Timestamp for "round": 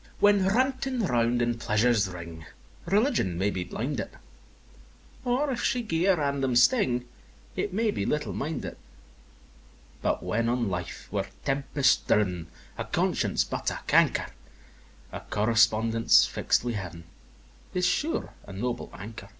1.06-1.42